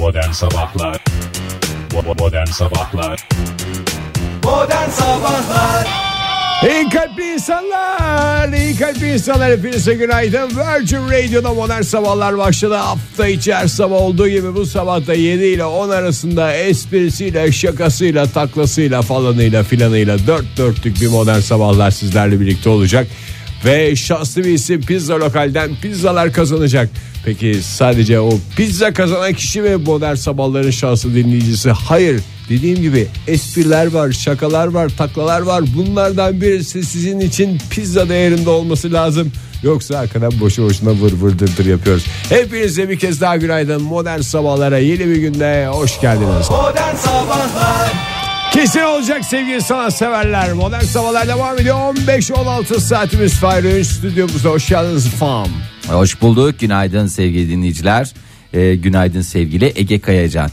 [0.00, 1.04] Modern Sabahlar
[2.18, 3.28] Modern Sabahlar
[4.44, 5.86] Modern Sabahlar
[6.62, 10.50] İyi kalpli insanlar, iyi kalpli insanlar hepinize günaydın.
[10.50, 12.74] Virgin Radio'da modern sabahlar başladı.
[12.74, 19.02] Hafta içi her sabah olduğu gibi bu sabahta 7 ile 10 arasında esprisiyle, şakasıyla, taklasıyla
[19.02, 23.06] falanıyla filanıyla dört dörtlük bir modern sabahlar sizlerle birlikte olacak.
[23.64, 26.90] Ve şanslı bir isim pizza lokalden pizzalar kazanacak.
[27.24, 31.70] Peki sadece o pizza kazanan kişi mi modern sabahların şanslı dinleyicisi?
[31.70, 32.20] Hayır.
[32.48, 35.64] Dediğim gibi espriler var, şakalar var, taklalar var.
[35.76, 39.32] Bunlardan birisi sizin için pizza değerinde olması lazım.
[39.62, 42.04] Yoksa arkadan boşu boşuna vır vır dır dır yapıyoruz.
[42.28, 43.82] Hepinize bir kez daha günaydın.
[43.82, 46.50] Modern sabahlara yeni bir günde hoş geldiniz.
[46.50, 48.09] Modern Sabahlar
[48.52, 50.52] Kesin olacak sevgili sanatseverler.
[50.52, 51.76] Modern sabahlar devam ediyor.
[51.76, 54.48] 15-16 saatimiz Fahri stüdyomuzda.
[54.50, 55.48] Hoş geldiniz fam.
[55.88, 56.60] Hoş bulduk.
[56.60, 58.12] Günaydın sevgili dinleyiciler.
[58.52, 60.50] Ee, günaydın sevgili Ege Kayacan.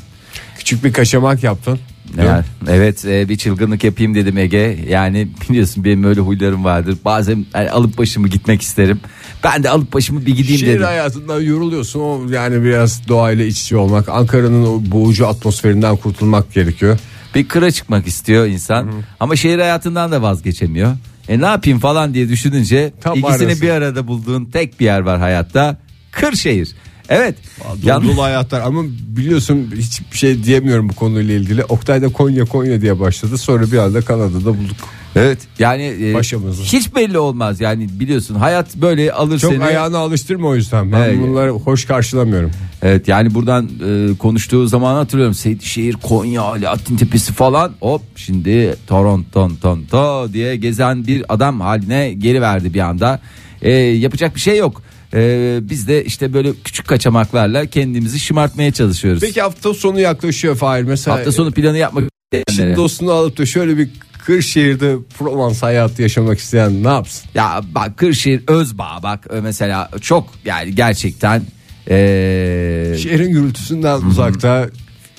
[0.57, 1.79] Küçük bir kaşamak yaptın.
[2.17, 4.77] Ya, evet e, bir çılgınlık yapayım dedim Ege.
[4.89, 6.97] Yani biliyorsun benim öyle huylarım vardır.
[7.05, 8.99] Bazen yani alıp başımı gitmek isterim.
[9.43, 10.83] Ben de alıp başımı bir gideyim Şehir dedim.
[10.85, 11.99] hayatından yoruluyorsun.
[11.99, 14.09] O yani biraz doğayla iç içe olmak.
[14.09, 16.97] Ankara'nın o boğucu atmosferinden kurtulmak gerekiyor.
[17.35, 18.91] Bir kıra çıkmak istiyor insan.
[19.19, 20.95] Ama şehir hayatından da vazgeçemiyor.
[21.29, 23.61] E ne yapayım falan diye düşününce Tam ikisini arası.
[23.61, 25.77] bir arada bulduğun tek bir yer var hayatta.
[26.11, 26.75] Kırşehir.
[27.09, 27.35] Evet.
[27.83, 31.63] Dolu dolu hayatlar ama biliyorsun hiçbir şey diyemiyorum bu konuyla ilgili.
[31.63, 33.37] Oktay'da Konya Konya diye başladı.
[33.37, 34.77] Sonra bir anda Kanada'da bulduk.
[35.17, 35.39] Evet.
[35.59, 36.63] Yani e, Başımızı.
[36.63, 37.61] hiç belli olmaz.
[37.61, 39.63] Yani biliyorsun hayat böyle alır Çok seni.
[39.63, 40.91] ayağını alıştırma o yüzden.
[40.91, 41.17] Ben Evet.
[41.21, 42.51] bunları hoş karşılamıyorum.
[42.81, 49.49] Evet yani buradan e, konuştuğu zaman hatırlıyorum Seydişehir, Konya, Alaaddin Tepesi falan hop şimdi Toronto
[49.61, 53.19] Toronto diye gezen bir adam haline geri verdi bir anda.
[53.61, 54.81] E, yapacak bir şey yok.
[55.13, 59.21] E, biz de işte böyle küçük kaçamaklarla kendimizi şımartmaya çalışıyoruz.
[59.21, 60.83] Peki hafta sonu yaklaşıyor Fahir.
[60.83, 62.75] Mesela Hafta sonu planı yapmak isteyenlere.
[62.75, 63.89] dostunu alıp da şöyle bir
[64.27, 67.29] Kırşehir'de Provence hayatı yaşamak isteyen ne yapsın?
[67.35, 71.41] Ya bak Kırşehir, Özbağ bak e, mesela çok yani gerçekten
[71.89, 71.95] e,
[73.03, 74.69] Şehrin gürültüsünden uzakta.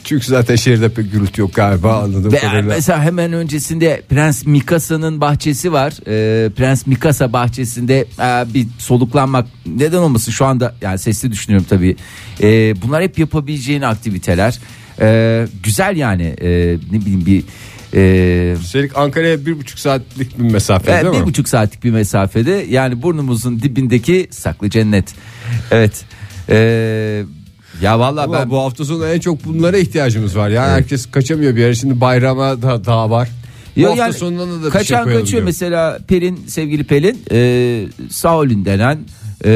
[0.04, 2.74] Çünkü zaten şehirde pek gürültü yok galiba anladığım Ve kadarıyla.
[2.74, 5.92] mesela hemen öncesinde Prens Mikasa'nın bahçesi var.
[6.06, 11.96] Ee, Prens Mikasa bahçesinde e, bir soluklanmak neden olmasın şu anda yani sesli düşünüyorum tabii.
[12.42, 14.58] Ee, bunlar hep yapabileceğin aktiviteler.
[15.00, 17.44] Ee, güzel yani e, ne bileyim bir
[17.94, 21.26] e, Üstelik Ankara'ya bir buçuk saatlik bir mesafe evet, değil bir mi?
[21.26, 25.14] buçuk saatlik bir mesafede yani burnumuzun dibindeki saklı cennet.
[25.70, 26.04] Evet.
[26.48, 27.24] Ee,
[27.82, 30.48] ya vallahi Ama ben bu hafta sonu en çok bunlara ihtiyacımız var.
[30.48, 31.74] Yani herkes kaçamıyor bir yere.
[31.74, 33.28] Şimdi bayrama da daha var.
[33.76, 35.44] Bu Yo, hafta yani sonuna da bir kaçan şey kaçıyor diyorum.
[35.44, 38.98] mesela Pelin sevgili Pelin e, Saul'ün denen
[39.44, 39.50] e,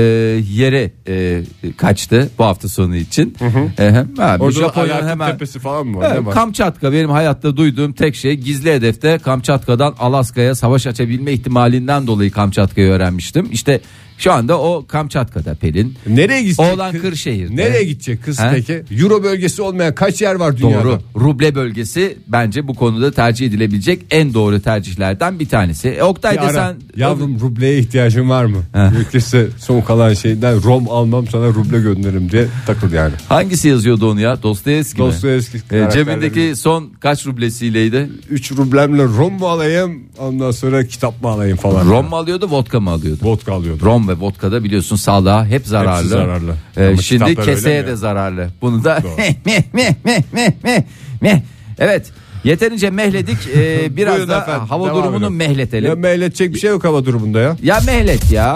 [0.53, 1.43] yere e,
[1.77, 3.37] kaçtı bu hafta sonu için.
[3.79, 6.15] E, hem, ha, bir Orada Alaaddin hemen Tepesi falan mı var?
[6.15, 6.35] Ne var?
[6.35, 12.91] Kamçatka benim hayatta duyduğum tek şey gizli hedefte Kamçatka'dan Alaska'ya savaş açabilme ihtimalinden dolayı Kamçatka'yı
[12.91, 13.49] öğrenmiştim.
[13.53, 13.81] İşte
[14.23, 15.95] şu anda o Kamçatka'da Pelin.
[16.07, 16.67] Nereye gidecek?
[16.75, 17.03] Oğlan kız?
[17.03, 17.57] Kırşehir'de.
[17.57, 18.51] Nereye gidecek kız He?
[18.55, 18.83] peki?
[19.03, 20.85] Euro bölgesi olmayan kaç yer var dünyada?
[20.85, 20.99] Doğru.
[21.21, 25.89] Ruble bölgesi bence bu konuda tercih edilebilecek en doğru tercihlerden bir tanesi.
[25.89, 28.59] E, Oktay Bir da ara, sen Yavrum rubleye ihtiyacın var mı?
[28.75, 33.15] Gerekirse son kalan şeyden rom almam sana ruble gönderirim diye takıl yani.
[33.29, 34.43] Hangisi yazıyordu onu ya?
[34.43, 35.07] Dostoyevski mi?
[35.07, 38.11] Dostoyevski E, cebindeki son kaç rublesiyleydi?
[38.31, 41.91] 3 rublemle rom mu alayım ondan sonra kitap mı alayım falan.
[41.91, 43.21] Rom mu alıyordu, vodka mı alıyordu?
[43.23, 43.85] Vodka alıyordu.
[43.85, 45.97] Rom ve vodka da biliyorsun sağlığa hep zararlı.
[45.99, 46.55] Hepsi zararlı.
[46.77, 48.49] E, Ama şimdi keseye de zararlı.
[48.63, 48.99] Bunu da
[49.47, 50.83] meh meh meh meh meh
[51.21, 51.41] meh.
[51.79, 52.11] Evet.
[52.45, 53.39] Yeterince mehledik.
[53.57, 55.37] E, biraz Buyurun da efendim, hava durumunu edelim.
[55.37, 55.85] mehletelim.
[55.85, 57.81] Ya Ya, meyletecek bir şey yok hava durumunda ya.
[57.87, 58.55] mehlet ya.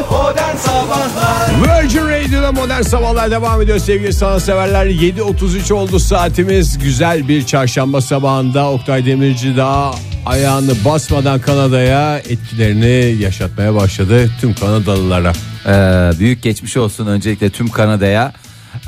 [0.00, 4.86] Modern Sabahlar Virgin Radio'da modern sabahlar devam ediyor sevgili sanatseverler.
[4.86, 6.78] 7.33 oldu saatimiz.
[6.78, 9.94] Güzel bir çarşamba sabahında Oktay Demirci daha
[10.26, 15.32] ayağını basmadan Kanada'ya etkilerini yaşatmaya başladı tüm Kanadalılara.
[15.66, 18.32] Ee, büyük geçmiş olsun öncelikle tüm Kanada'ya.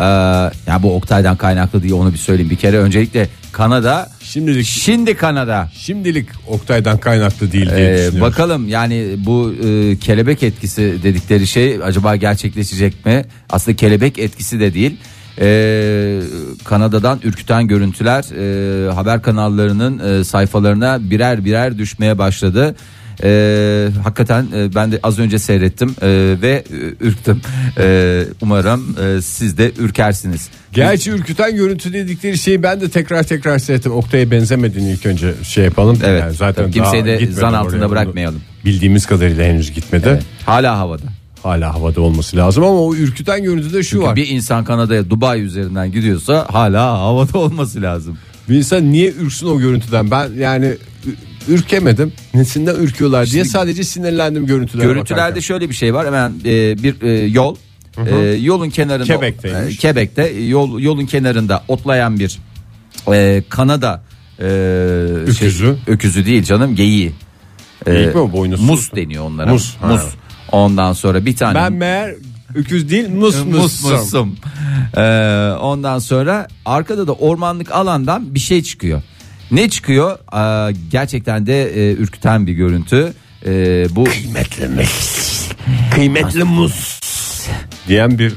[0.00, 0.04] Ee,
[0.66, 2.50] ya bu Oktay'dan kaynaklı diye onu bir söyleyeyim.
[2.50, 4.13] Bir kere öncelikle Kanada.
[4.34, 5.70] Şimdilik Şimdi Kanada.
[5.74, 8.20] şimdilik Oktay'dan kaynaklı değil diye Ee, düşünüyorum.
[8.20, 13.24] bakalım yani bu e, kelebek etkisi dedikleri şey acaba gerçekleşecek mi?
[13.50, 14.96] Aslında kelebek etkisi de değil.
[15.40, 16.20] Ee,
[16.64, 18.24] Kanada'dan ürküten görüntüler
[18.88, 22.76] e, haber kanallarının e, sayfalarına birer birer düşmeye başladı.
[23.22, 26.08] Ee, hakikaten e, ben de az önce seyrettim e,
[26.42, 27.40] ve e, ürktüm.
[27.78, 30.48] E, umarım e, siz de ürkersiniz.
[30.72, 33.92] Gerçi ürküten görüntü dedikleri şeyi ben de tekrar tekrar seyrettim.
[33.92, 35.98] Oktay'a benzemediğini ilk önce şey yapalım.
[36.04, 38.40] Evet, Yani zaten kimseyi de zan altında bırakmayalım.
[38.64, 40.08] Bildiğimiz kadarıyla henüz gitmedi.
[40.08, 41.02] Evet, hala havada.
[41.42, 44.16] hala havada olması lazım ama o ürküten görüntüde şu Çünkü var.
[44.16, 48.18] bir insan Kanada'ya Dubai üzerinden gidiyorsa hala havada olması lazım.
[48.48, 50.10] Bir insan niye ürksün o görüntüden?
[50.10, 50.74] Ben yani
[51.48, 52.12] ürkemedim.
[52.34, 55.40] Nesinden ürküyorlar diye sadece sinirlendim görüntülere Görüntülerde bakarken.
[55.40, 56.06] şöyle bir şey var.
[56.06, 57.56] Hemen e, bir e, yol.
[58.06, 59.74] E, yolun kenarında Quebec'teymiş.
[59.76, 62.38] e, Quebec'te yol yolun kenarında otlayan bir
[63.12, 64.02] e, Kanada
[64.40, 64.44] e,
[65.26, 65.76] Öküzü.
[65.86, 67.12] öküzü değil canım geyiği.
[67.86, 68.68] E, Geyik mi o boynuzsuz?
[68.68, 69.52] Mus deniyor onlara.
[69.52, 69.86] Mus, ha.
[69.86, 70.02] Mus.
[70.52, 72.14] Ondan sonra bir tane Ben meğer
[72.54, 73.82] öküz değil mus mus mus.
[73.92, 74.36] musum.
[74.96, 75.00] E,
[75.60, 79.02] ondan sonra arkada da ormanlık alandan bir şey çıkıyor.
[79.50, 80.18] Ne çıkıyor?
[80.32, 83.12] Aa, gerçekten de e, ürküten bir görüntü.
[83.46, 85.48] E, bu Kıymetli mus.
[85.94, 87.00] Kıymetli mus.
[87.88, 88.32] Diyen bir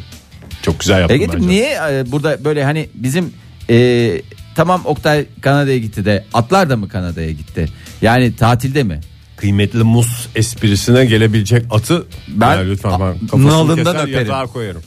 [0.61, 1.47] çok güzel yaptım Ege'cim bence.
[1.47, 3.33] niye e, burada böyle hani bizim
[3.69, 4.21] e,
[4.55, 7.65] tamam Oktay Kanada'ya gitti de atlar da mı Kanada'ya gitti?
[8.01, 8.99] Yani tatilde mi?
[9.37, 14.27] Kıymetli mus esprisine gelebilecek atı Ben Ya lütfen ben kafasını nalından keser öperim.
[14.27, 14.81] yatağa koyarım.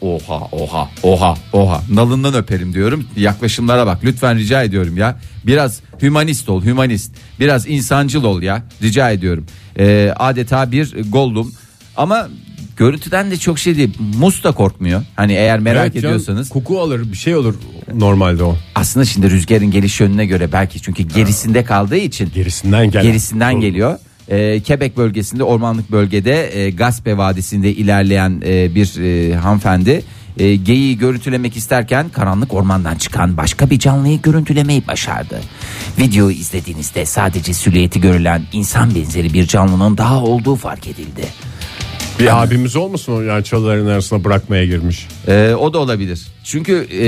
[0.00, 3.06] Oha oha oha oha nalından öperim diyorum.
[3.16, 5.18] Yaklaşımlara bak lütfen rica ediyorum ya.
[5.46, 7.14] Biraz hümanist ol hümanist.
[7.40, 9.46] Biraz insancıl ol ya rica ediyorum.
[9.78, 11.52] E, adeta bir goldum
[11.96, 12.28] ama
[12.76, 13.94] görüntüden de çok şey değil.
[14.18, 15.02] Mus da korkmuyor.
[15.16, 16.48] Hani eğer merak Evet canım, ediyorsanız.
[16.48, 17.54] koku alır bir şey olur
[17.94, 18.56] normalde o.
[18.74, 23.02] Aslında şimdi rüzgarın geliş yönüne göre belki çünkü gerisinde kaldığı için Gerisinden gelen.
[23.04, 23.98] gerisinden geliyor.
[24.28, 30.02] Ee, Quebec bölgesinde ormanlık bölgede e, Gaspe Vadisi'nde ilerleyen e, bir e, hanımefendi
[30.38, 35.40] e, geyiği görüntülemek isterken karanlık ormandan çıkan başka bir canlıyı görüntülemeyi başardı.
[35.98, 41.24] Videoyu izlediğinizde sadece silüeti görülen insan benzeri bir canlının daha olduğu fark edildi.
[42.18, 45.06] Bir abimiz olmasın o yani çalıların arasına bırakmaya girmiş.
[45.28, 46.20] Ee, o da olabilir.
[46.44, 47.06] Çünkü e,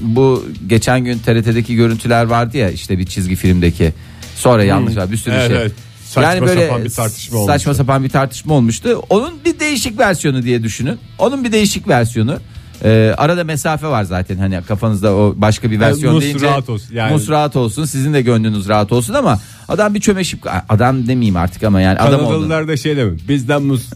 [0.00, 3.92] bu geçen gün TRT'deki görüntüler vardı ya işte bir çizgi filmdeki.
[4.36, 5.40] Sonra yanlış var bir sürü Hmm.
[5.40, 5.60] Evet, şey.
[5.60, 5.72] evet.
[6.04, 7.52] Saçma sapan bir tartışma olmuştu.
[7.52, 9.02] Saçma sapan bir tartışma olmuştu.
[9.10, 10.98] Onun bir değişik versiyonu diye düşünün.
[11.18, 12.38] Onun bir değişik versiyonu.
[12.84, 16.94] Ee, arada mesafe var zaten hani kafanızda o başka bir versiyon mus deyince rahat olsun.
[16.94, 21.36] Yani- mus rahat olsun sizin de gönlünüz rahat olsun ama adam bir çömeşip adam demeyeyim
[21.36, 22.28] artık ama yani adam oldu.
[22.28, 23.18] Kanadalılar da şey demiyor.
[23.28, 23.90] Bizden muz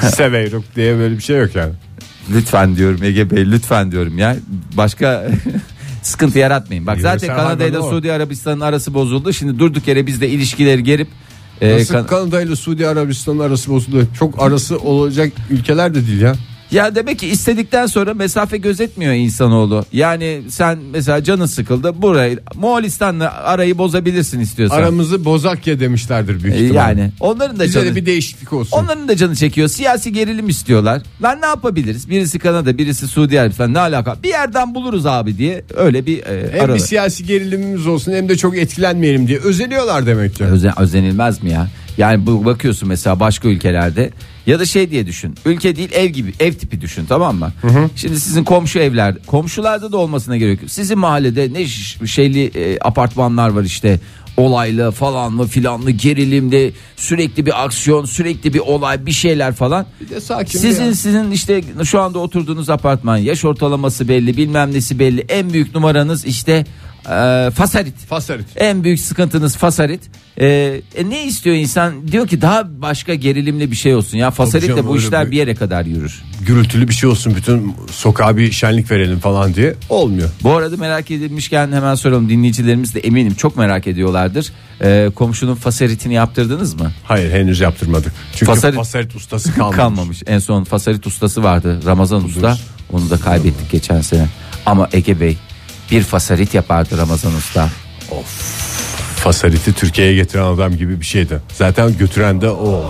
[0.14, 1.72] seveyruk diye böyle bir şey yok yani.
[2.34, 4.36] Lütfen diyorum Ege Bey lütfen diyorum ya.
[4.76, 5.26] Başka
[6.02, 6.86] sıkıntı yaratmayın.
[6.86, 7.82] Bak Yürüsen zaten Kanada ile.
[7.82, 9.32] Suudi Arabistan'ın arası bozuldu.
[9.32, 11.08] Şimdi durduk yere biz de ilişkileri gerip
[11.60, 14.06] e, Nasıl kan- Kanada ile Suudi Arabistan'ın arası bozuldu.
[14.18, 16.34] Çok arası olacak ülkeler de değil ya.
[16.70, 19.84] Ya demek ki istedikten sonra mesafe gözetmiyor insanoğlu.
[19.92, 24.76] Yani sen mesela canın sıkıldı burayı Moğolistan'la arayı bozabilirsin istiyorsan.
[24.76, 26.78] Aramızı bozak ya demişlerdir büyük E, ihtimalle.
[27.00, 28.76] yani onların da Bize canı de bir değişiklik olsun.
[28.78, 29.68] Onların da canı çekiyor.
[29.68, 31.02] Siyasi gerilim istiyorlar.
[31.22, 32.10] Lan ne yapabiliriz?
[32.10, 33.74] Birisi Kanada, birisi Suudi Arabistan.
[33.74, 34.22] Ne alaka?
[34.22, 36.74] Bir yerden buluruz abi diye öyle bir e, hem aralı.
[36.74, 40.44] bir siyasi gerilimimiz olsun hem de çok etkilenmeyelim diye özeniyorlar demek ki.
[40.44, 41.68] Özen, özenilmez mi ya?
[41.98, 44.10] Yani bu bakıyorsun mesela başka ülkelerde
[44.46, 45.34] ya da şey diye düşün.
[45.44, 47.52] Ülke değil ev gibi ev tipi düşün tamam mı?
[47.96, 50.70] Şimdi sizin komşu evler komşularda da olmasına gerek yok.
[50.70, 51.66] Sizin mahallede ne
[52.06, 54.00] şeyli e, apartmanlar var işte
[54.38, 59.86] olaylı falanlı filanlı gerilimli sürekli bir aksiyon sürekli bir olay bir şeyler falan.
[60.00, 60.94] Bir de sakin Sizin ya.
[60.94, 66.24] sizin işte şu anda oturduğunuz apartman yaş ortalaması belli bilmem nesi belli en büyük numaranız
[66.24, 66.52] işte
[67.06, 67.96] e, fasarit.
[68.08, 68.46] Fasarit.
[68.56, 70.00] En büyük sıkıntınız fasarit.
[70.40, 72.08] Ee, e, ne istiyor insan?
[72.08, 74.18] Diyor ki daha başka gerilimli bir şey olsun.
[74.18, 76.22] Ya fasaritle canım, bu işler bir- bir yere kadar yürür.
[76.46, 80.28] Gürültülü bir şey olsun bütün sokağa bir şenlik verelim falan diye olmuyor.
[80.42, 82.28] Bu arada merak edilmişken hemen soralım.
[82.28, 83.86] Dinleyicilerimiz de eminim çok merak
[84.28, 84.52] ediyorlardır.
[84.82, 86.92] Ee, komşunun fasaritini yaptırdınız mı?
[87.04, 88.12] Hayır henüz yaptırmadık.
[88.36, 89.76] Çünkü Fasarit- fasarit, ustası kalmamış.
[89.76, 90.22] Kalmamış.
[90.26, 91.80] En son fasarit ustası vardı.
[91.86, 92.56] Ramazan Usta.
[92.92, 94.26] Onu da kaybettik geçen sene.
[94.66, 95.36] Ama Ege Bey
[95.90, 97.68] bir fasarit yapardı Ramazan Usta.
[99.18, 101.40] Fasariti Türkiye'ye getiren adam gibi bir şeydi.
[101.52, 102.86] Zaten götüren de o oldu.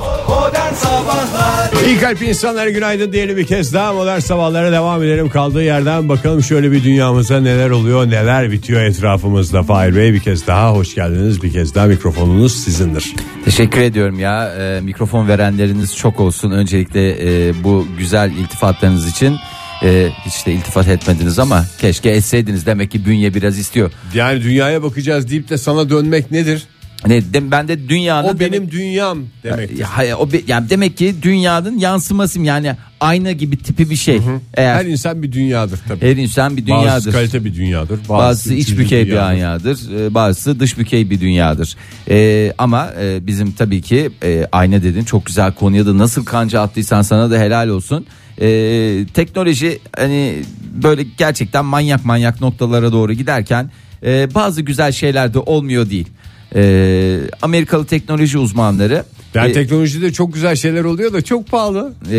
[1.87, 6.43] İyi kalp insanlara günaydın diyelim bir kez daha modern sabahlara devam edelim kaldığı yerden bakalım
[6.43, 11.43] şöyle bir dünyamıza neler oluyor neler bitiyor etrafımızda Fahir Bey bir kez daha hoş geldiniz
[11.43, 13.15] bir kez daha mikrofonunuz sizindir.
[13.45, 14.55] Teşekkür ediyorum ya.
[14.59, 16.51] Ee, mikrofon verenleriniz çok olsun.
[16.51, 17.11] Öncelikle
[17.49, 19.37] e, bu güzel iltifatlarınız için.
[19.83, 22.67] E, hiç de iltifat etmediniz ama keşke etseydiniz.
[22.67, 23.91] Demek ki bünye biraz istiyor.
[24.15, 26.63] Yani dünyaya bakacağız deyip de sana dönmek nedir?
[27.03, 29.71] Hani de, ben de dünyanın O benim demek, dünyam demek.
[29.85, 34.21] Hayır, o be- yani demek ki dünyanın yansımasıyım yani ayna gibi tipi bir şey.
[34.55, 36.07] Eğer Her insan bir dünyadır tabii.
[36.11, 37.13] her insan bir Bazısı dünyadır.
[37.13, 38.01] kalite bir dünyadır.
[38.09, 39.35] Bazısı iç üçüncü bükey bir dünyadır.
[39.37, 41.77] dünyadır, e, bazısı dış bükey bir dünyadır.
[42.11, 46.61] E, ama e, bizim tabii ki e, ayna dedin çok güzel konuya da nasıl kanca
[46.61, 48.07] attıysan sana da helal olsun.
[48.41, 50.43] E, teknoloji hani
[50.83, 53.71] böyle gerçekten manyak manyak noktalara doğru giderken
[54.07, 56.09] e, bazı güzel şeyler de olmuyor değil.
[56.55, 59.05] E, Amerikalı teknoloji uzmanları
[59.35, 61.93] Yani E, teknolojide çok güzel şeyler oluyor da çok pahalı.
[62.13, 62.17] e,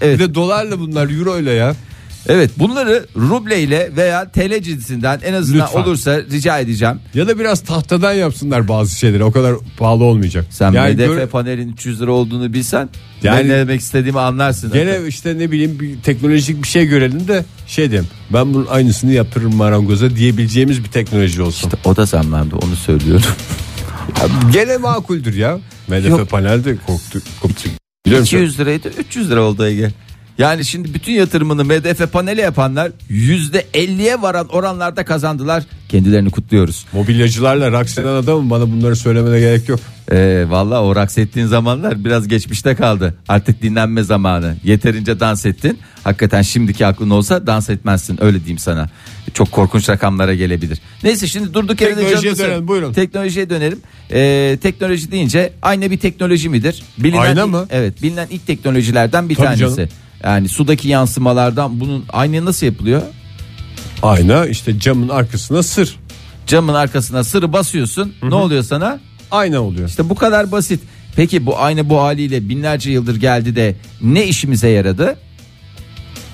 [0.00, 0.18] evet.
[0.18, 1.74] Bir de dolarla bunlar euro ile ya.
[2.28, 5.80] Evet bunları ruble ile veya TL cinsinden en azından Lütfen.
[5.82, 6.96] olursa rica edeceğim.
[7.14, 9.24] Ya da biraz tahtadan yapsınlar bazı şeyleri.
[9.24, 10.46] O kadar pahalı olmayacak.
[10.50, 12.88] Sen yani MDF gör- panelin 300 lira olduğunu bilsen
[13.22, 14.72] Yani- ben ne demek istediğimi anlarsın.
[14.72, 18.08] Gene işte ne bileyim bir teknolojik bir şey görelim de şey diyeyim.
[18.32, 21.68] Ben bunun aynısını yaptırırım marangoza diyebileceğimiz bir teknoloji olsun.
[21.68, 23.24] İşte o da zamlandı onu söylüyorum.
[24.52, 25.58] Gene makuldür ya.
[25.88, 26.30] MDF Yok.
[26.30, 27.22] panel de korktu.
[27.42, 27.68] korktu.
[28.06, 29.90] Biliyorum 200 liraydı 300 lira oldu Ege.
[30.38, 35.64] Yani şimdi bütün yatırımını MDF paneli yapanlar %50'ye varan oranlarda kazandılar.
[35.88, 36.86] Kendilerini kutluyoruz.
[36.92, 39.80] Mobilyacılarla raks eden adamım bana bunları söylemene gerek yok.
[40.12, 43.14] Ee, Valla o raks ettiğin zamanlar biraz geçmişte kaldı.
[43.28, 44.56] Artık dinlenme zamanı.
[44.64, 45.78] Yeterince dans ettin.
[46.04, 48.88] Hakikaten şimdiki aklın olsa dans etmezsin öyle diyeyim sana.
[49.34, 50.78] Çok korkunç rakamlara gelebilir.
[51.02, 52.92] Neyse şimdi durduk yere de Teknolojiye canınızı- dönelim, buyurun.
[52.92, 53.78] Teknolojiye dönelim.
[54.12, 56.82] Ee, teknoloji deyince ayna bir teknoloji midir?
[56.98, 57.66] Bilinen Ayna ilk- mı?
[57.70, 59.60] Evet bilinen ilk teknolojilerden bir Tabii tanesi.
[59.76, 59.88] canım.
[60.24, 63.02] Yani sudaki yansımalardan bunun ayna nasıl yapılıyor?
[64.02, 65.96] Ayna işte camın arkasına sır.
[66.46, 68.12] Camın arkasına sırı basıyorsun.
[68.22, 69.00] Ne oluyor sana?
[69.30, 69.88] Ayna oluyor.
[69.88, 70.80] İşte bu kadar basit.
[71.16, 75.16] Peki bu aynı bu haliyle binlerce yıldır geldi de ne işimize yaradı?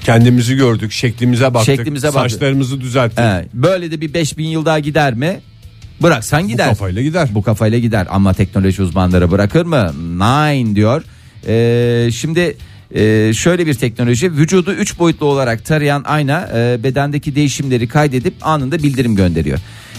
[0.05, 2.31] Kendimizi gördük, şeklimize baktık, Şeklimize baktık.
[2.33, 3.19] saçlarımızı düzelttik.
[3.19, 5.41] He, böyle de bir 5000 yıl daha gider mi?
[6.03, 6.69] Bıraksan Bu gider.
[6.69, 7.29] kafayla gider.
[7.35, 9.93] Bu kafayla gider ama teknoloji uzmanları bırakır mı?
[10.19, 11.03] Nine diyor.
[11.47, 12.57] Ee, şimdi
[12.95, 18.79] e, şöyle bir teknoloji vücudu 3 boyutlu olarak tarayan ayna e, bedendeki değişimleri kaydedip anında
[18.83, 19.59] bildirim gönderiyor.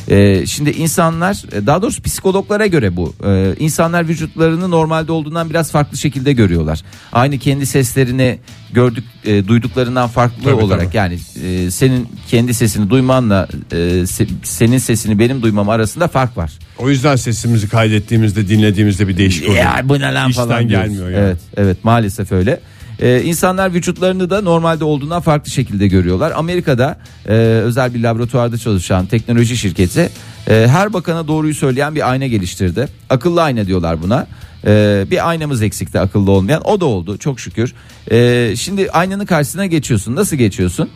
[0.09, 5.71] Ee, şimdi insanlar e, daha doğrusu psikologlara göre bu Ee, insanlar vücutlarını normalde olduğundan biraz
[5.71, 6.81] farklı şekilde görüyorlar.
[7.13, 8.39] Aynı kendi seslerini
[8.73, 10.97] gördük e, duyduklarından farklı Tabii, olarak tabii.
[10.97, 16.51] yani e, senin kendi sesini duymanla e, se- senin sesini benim duymam arasında fark var.
[16.77, 19.63] O yüzden sesimizi kaydettiğimizde, dinlediğimizde bir değişik oluyor.
[19.63, 21.23] Ya bu ne lan İşten falan gelmiyor yani.
[21.25, 22.59] Evet, evet maalesef öyle.
[23.01, 26.31] Ee, insanlar vücutlarını da normalde olduğundan farklı şekilde görüyorlar.
[26.35, 30.09] Amerika'da e, özel bir laboratuvarda çalışan teknoloji şirketi
[30.49, 32.87] e, her bakana doğruyu söyleyen bir ayna geliştirdi.
[33.09, 34.27] Akıllı ayna diyorlar buna.
[34.65, 36.61] E, bir aynamız eksikti akıllı olmayan.
[36.65, 37.73] O da oldu çok şükür.
[38.11, 40.15] E, şimdi aynanın karşısına geçiyorsun.
[40.15, 40.89] Nasıl geçiyorsun?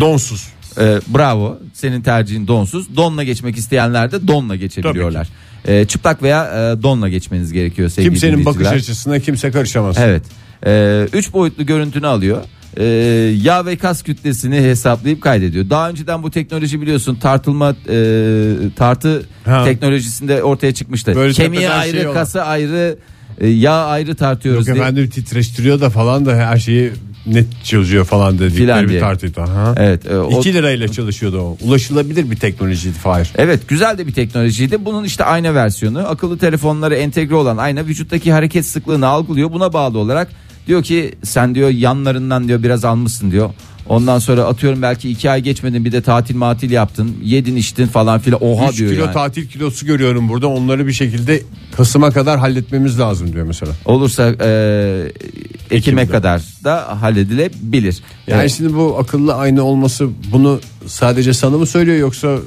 [0.00, 0.48] Donsuz.
[0.78, 0.82] E,
[1.14, 1.58] bravo.
[1.74, 2.96] Senin tercihin donsuz.
[2.96, 5.28] Donla geçmek isteyenler de donla geçebiliyorlar.
[5.64, 8.80] E, çıplak veya e, donla geçmeniz gerekiyor sevgili Kimsenin bakış dinleyiciler.
[8.80, 9.96] açısına kimse karışamaz.
[9.98, 10.22] Evet.
[10.66, 12.42] Ee, üç boyutlu görüntünü alıyor.
[12.78, 12.84] Ee,
[13.42, 15.70] yağ ve kas kütlesini hesaplayıp kaydediyor.
[15.70, 17.94] Daha önceden bu teknoloji biliyorsun tartılma e,
[18.76, 19.64] tartı Ha.
[19.64, 21.14] teknolojisinde ortaya çıkmıştı.
[21.16, 22.14] Böyle Kemiği tepeden ayrı, şey olan.
[22.14, 22.98] kası ayrı,
[23.40, 24.84] e, yağ ayrı tartıyoruz Yok diye.
[24.84, 26.90] efendim titreştiriyor da falan da her şeyi
[27.26, 29.00] net çözüyor falan dedikleri Filan bir diye.
[29.00, 29.40] tartıydı.
[29.40, 29.74] Aha.
[29.78, 31.56] Evet, e, o- 2 lirayla çalışıyordu o.
[31.64, 33.32] Ulaşılabilir bir teknolojiydi Fahir.
[33.38, 34.84] Evet güzel de bir teknolojiydi.
[34.84, 39.52] Bunun işte ayna versiyonu akıllı telefonlara entegre olan ayna vücuttaki hareket sıklığını algılıyor.
[39.52, 40.28] Buna bağlı olarak
[40.66, 43.50] diyor ki sen diyor yanlarından diyor biraz almışsın diyor.
[43.88, 48.18] Ondan sonra atıyorum belki iki ay geçmedin bir de tatil matil yaptın yedin içtin falan
[48.20, 49.12] filan oha 3 diyor kilo yani.
[49.12, 50.46] tatil kilosu görüyorum burada.
[50.46, 51.42] Onları bir şekilde
[51.76, 53.72] Kasım'a kadar halletmemiz lazım diyor mesela.
[53.84, 55.12] Olursa e,
[55.70, 56.06] Ekim'e Ekim'de.
[56.16, 58.02] kadar da halledilebilir.
[58.26, 62.38] Yani E, şimdi bu akıllı ayna olması bunu sadece sana mı söylüyor yoksa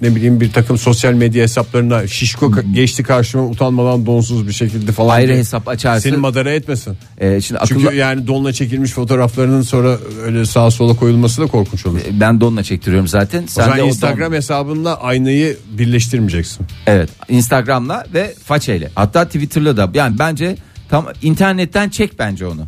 [0.00, 4.92] ne bileyim bir takım sosyal medya hesaplarına şişko ka- geçti karşıma utanmadan donsuz bir şekilde
[4.92, 6.08] falan ayrı diye hesap açarsın.
[6.10, 6.96] seni madara etmesin.
[7.18, 11.86] E, şimdi akıllı Çünkü yani donla çekilmiş fotoğraflarının sonra öyle sağa sola koyulması da korkunç
[11.86, 11.98] olur.
[12.20, 13.42] ben donla çektiriyorum zaten.
[13.42, 16.66] O Sen zaman de o don- Instagram hesabınla aynayı birleştirmeyeceksin.
[16.86, 20.56] Evet Instagram'la ve façeyle hatta Twitter'la da yani bence
[20.88, 22.66] tam internetten çek bence onu.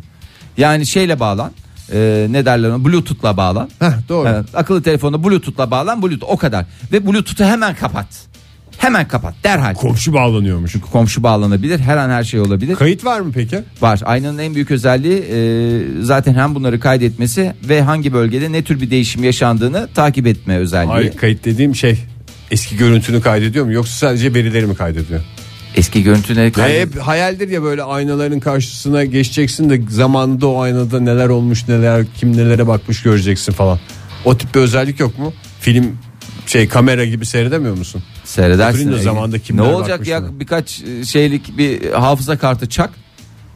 [0.57, 1.51] Yani şeyle bağlan
[1.93, 3.69] e, ne derler ona Bluetooth'la bağlan.
[3.79, 4.27] Heh, doğru.
[4.29, 8.07] Evet, akıllı telefonda Bluetooth'la bağlan Bluetooth o kadar ve Bluetooth'u hemen kapat.
[8.77, 9.73] Hemen kapat derhal.
[9.75, 10.75] Komşu bağlanıyormuş.
[10.91, 12.75] Komşu bağlanabilir her an her şey olabilir.
[12.75, 13.59] Kayıt var mı peki?
[13.81, 14.01] Var.
[14.05, 18.91] Aynanın en büyük özelliği e, zaten hem bunları kaydetmesi ve hangi bölgede ne tür bir
[18.91, 20.91] değişim yaşandığını takip etme özelliği.
[20.91, 21.97] Hayır kayıt dediğim şey
[22.51, 25.21] eski görüntünü kaydediyor mu yoksa sadece verileri mi kaydediyor?
[25.75, 31.29] Eski görüntüne kaydet- hep hayaldir ya böyle aynaların karşısına geçeceksin de zamanında o aynada neler
[31.29, 33.79] olmuş neler kim nelere bakmış göreceksin falan.
[34.25, 35.33] O tip bir özellik yok mu?
[35.61, 35.97] Film
[36.45, 38.03] şey kamera gibi seyredemiyor musun?
[38.25, 38.69] Seyredersin.
[38.79, 42.89] Oturayım da zamanda ne olacak ya birkaç e, şeylik bir hafıza kartı çak.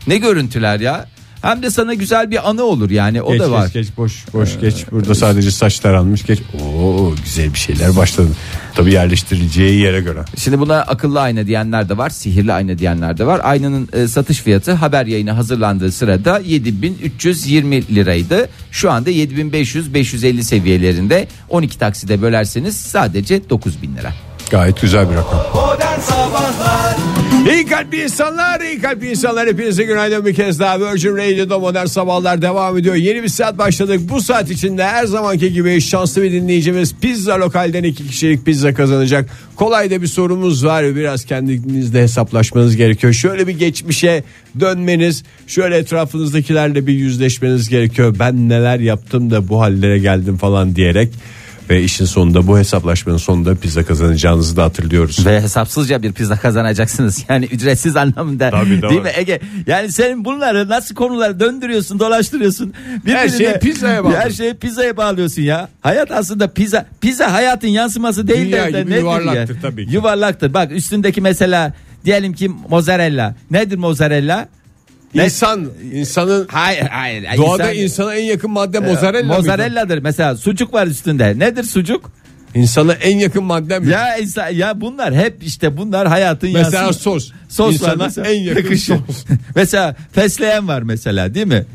[0.07, 1.09] Ne görüntüler ya.
[1.43, 3.65] Hem de sana güzel bir anı olur yani o geç, da var.
[3.65, 4.85] Geç geç boş boş geç.
[4.91, 6.39] Burada sadece saç taranmış geç.
[6.61, 8.27] Oo güzel bir şeyler başladı.
[8.75, 10.19] Tabii yerleştirileceği yere göre.
[10.37, 13.41] Şimdi buna akıllı ayna diyenler de var, sihirli ayna diyenler de var.
[13.43, 18.49] Aynanın e, satış fiyatı haber yayını hazırlandığı sırada 7320 liraydı.
[18.71, 24.13] Şu anda 7500-550 seviyelerinde 12 takside bölerseniz sadece 9000 lira.
[24.51, 25.39] Gayet güzel bir rakam.
[25.53, 27.12] Modern Sabahlar
[27.51, 32.41] İyi kalpli insanlar, iyi kalpli insanlar hepinize günaydın bir kez daha Virgin Radio'da modern sabahlar
[32.41, 32.95] devam ediyor.
[32.95, 34.01] Yeni bir saat başladık.
[34.09, 39.29] Bu saat içinde her zamanki gibi şanslı bir dinleyicimiz pizza lokalden iki kişilik pizza kazanacak.
[39.55, 40.95] Kolay da bir sorumuz var.
[40.95, 43.13] Biraz kendinizde hesaplaşmanız gerekiyor.
[43.13, 44.23] Şöyle bir geçmişe
[44.59, 48.15] dönmeniz, şöyle etrafınızdakilerle bir yüzleşmeniz gerekiyor.
[48.19, 51.09] Ben neler yaptım da bu hallere geldim falan diyerek.
[51.69, 55.25] Ve işin sonunda bu hesaplaşmanın sonunda pizza kazanacağınızı da hatırlıyoruz.
[55.25, 57.23] Ve hesapsızca bir pizza kazanacaksınız.
[57.29, 58.49] Yani ücretsiz anlamında.
[58.49, 58.89] Tabii, doğru.
[58.89, 59.39] Değil mi Ege?
[59.67, 62.73] Yani senin bunları nasıl konuları döndürüyorsun, dolaştırıyorsun.
[63.05, 64.25] Her Birbirine- şeyi pizzaya bağlıyorsun.
[64.29, 65.69] Her şeyi pizzaya bağlıyorsun ya.
[65.81, 66.85] Hayat aslında pizza.
[67.01, 69.61] Pizza hayatın yansıması değil Dünya de, gibi yuvarlaktır ya?
[69.61, 69.93] tabii ki.
[69.95, 70.53] Yuvarlaktır.
[70.53, 71.73] Bak üstündeki mesela
[72.05, 73.35] diyelim ki mozzarella.
[73.51, 74.47] Nedir mozzarella?
[75.13, 77.23] İnsan, insanın Hayır hayır.
[77.37, 79.37] doğada İnsan- insana en yakın madde mozzarella mıydı?
[79.37, 79.97] Mozzarelladır.
[79.97, 81.39] Mesela sucuk var üstünde.
[81.39, 82.11] Nedir sucuk?
[82.55, 83.91] İnsana en yakın madde mi?
[83.91, 86.99] Ya insan, ya bunlar hep işte bunlar hayatın Mesela yansıması.
[86.99, 87.31] sos.
[87.49, 88.27] Sos İnsana var mesela.
[88.27, 88.95] en yakın Yakışır.
[89.07, 89.25] sos.
[89.55, 91.65] mesela fesleğen var mesela değil mi?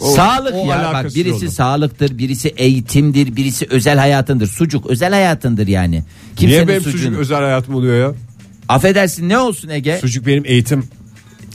[0.00, 1.50] Sağlık o ya bak alakasız birisi oldu.
[1.50, 4.46] sağlıktır, birisi eğitimdir, birisi özel hayatındır.
[4.46, 6.02] Sucuk özel hayatındır yani.
[6.36, 8.14] Kimsenin Niye benim sucuğunu- sucuk özel hayatım oluyor ya?
[8.68, 9.98] Affedersin ne olsun Ege?
[10.00, 10.84] Sucuk benim eğitim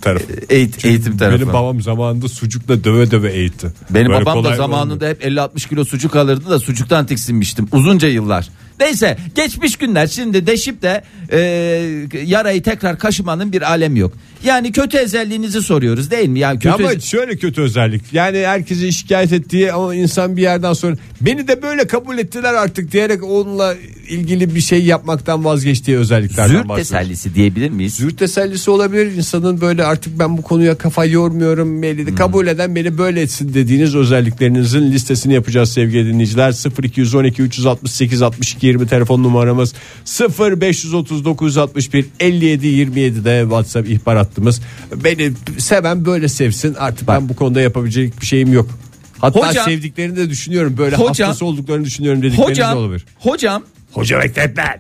[0.01, 0.33] tarafı.
[0.33, 1.35] Eğit- eğitim tarafı.
[1.41, 3.67] Benim babam zamanında sucukla döve döve eğitti.
[3.89, 5.09] Benim Böyle babam da zamanında olmuyor.
[5.15, 8.49] hep 50-60 kilo sucuk alırdı da sucuktan tiksinmiştim uzunca yıllar.
[8.79, 11.39] Neyse geçmiş günler şimdi deşip de e,
[12.25, 14.13] yarayı tekrar kaşımanın bir alemi yok.
[14.43, 16.39] Yani kötü özelliğinizi soruyoruz değil mi?
[16.39, 18.13] Yani kötü Ama şöyle kötü özellik.
[18.13, 22.91] Yani herkesi şikayet ettiği ama insan bir yerden sonra beni de böyle kabul ettiler artık
[22.91, 23.75] diyerek onunla
[24.09, 26.89] ilgili bir şey yapmaktan vazgeçtiği özelliklerden zür bahsediyoruz.
[26.89, 27.95] tesellisi diyebilir miyiz?
[27.95, 32.07] Züğürt tesellisi olabilir insanın böyle artık ben bu konuya kafa yormuyorum beni Hmm.
[32.07, 38.67] de kabul eden beni böyle etsin dediğiniz özelliklerinizin listesini yapacağız sevgili dinleyiciler 0212 368 62
[38.67, 39.73] 20 telefon numaramız
[40.05, 44.61] 0 539 61 57 27 de WhatsApp ihbar hattımız
[45.03, 48.69] beni seven böyle sevsin artık ben bu konuda yapabilecek bir şeyim yok.
[49.19, 53.05] Hatta Hocam- sevdiklerini de düşünüyorum böyle Hocam- hastası olduklarını düşünüyorum dedikleriniz de Hocam, olabilir.
[53.19, 54.79] hocam Hoca mektepler.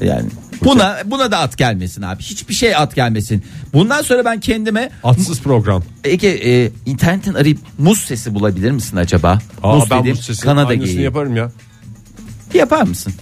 [0.00, 0.28] yani
[0.64, 2.22] buna buna da at gelmesin abi.
[2.22, 3.44] Hiçbir şey at gelmesin.
[3.72, 5.82] Bundan sonra ben kendime Atsız program.
[6.04, 9.38] Ege e, internetten arayıp muz sesi bulabilir misin acaba?
[9.62, 11.00] Aa, muz ben dediğim bu sesini Kanada geyiği.
[11.00, 11.52] yaparım ya.
[12.54, 13.12] Yapar mısın?